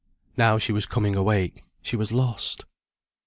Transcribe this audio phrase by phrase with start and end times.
[0.35, 2.65] Now she was coming awake, she was lost.